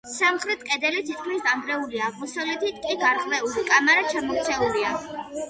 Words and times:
სამხრეთი 0.11 0.69
კედელი 0.69 1.03
თითქმის 1.09 1.43
დანგრეულია, 1.47 2.07
აღმოსავლეთი 2.07 2.73
კი 2.87 2.97
გარღვეული; 3.05 3.67
კამარა 3.69 4.09
ჩამოქცეულია. 4.17 4.97